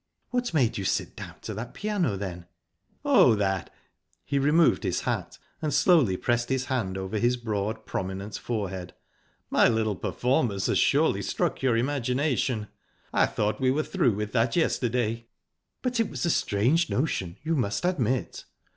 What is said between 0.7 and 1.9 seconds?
you sit down to that